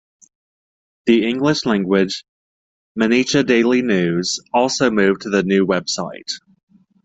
The 1.05 1.27
English-language 1.27 2.23
"Mainichi 2.97 3.45
Daily 3.45 3.83
News" 3.83 4.39
also 4.51 4.89
moved 4.89 5.21
to 5.21 5.29
the 5.29 5.43
new 5.43 5.63
website. 5.67 6.39